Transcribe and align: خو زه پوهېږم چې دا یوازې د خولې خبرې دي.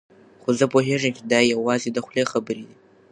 خو 0.41 0.49
زه 0.59 0.65
پوهېږم 0.73 1.11
چې 1.17 1.23
دا 1.31 1.39
یوازې 1.53 1.89
د 1.91 1.97
خولې 2.05 2.23
خبرې 2.31 2.63
دي. 2.67 2.75